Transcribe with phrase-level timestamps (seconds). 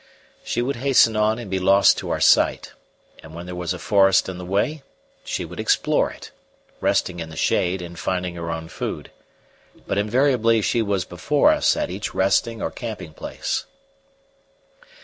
[0.43, 2.73] She would hasten on and be lost to our sight,
[3.21, 4.81] and when there was a forest in the way
[5.23, 6.31] she would explore it,
[6.79, 9.11] resting in the shade and finding her own food;
[9.85, 13.67] but invariably she was before us at each resting or camping place.